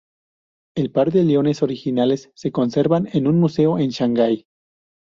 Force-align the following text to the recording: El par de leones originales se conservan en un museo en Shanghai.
El 0.75 0.89
par 0.91 1.11
de 1.11 1.23
leones 1.23 1.61
originales 1.61 2.31
se 2.33 2.51
conservan 2.51 3.07
en 3.13 3.27
un 3.27 3.39
museo 3.39 3.77
en 3.77 3.89
Shanghai. 3.91 4.47